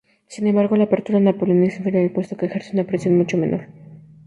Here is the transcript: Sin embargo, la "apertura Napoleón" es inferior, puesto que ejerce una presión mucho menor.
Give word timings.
Sin 0.25 0.47
embargo, 0.47 0.75
la 0.75 0.85
"apertura 0.85 1.19
Napoleón" 1.19 1.61
es 1.61 1.77
inferior, 1.77 2.11
puesto 2.11 2.35
que 2.35 2.47
ejerce 2.47 2.71
una 2.73 2.85
presión 2.87 3.15
mucho 3.19 3.37
menor. 3.37 3.67